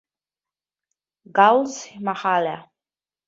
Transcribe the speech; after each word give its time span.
Ghazl 1.35 2.01
Mahalla 2.01 2.57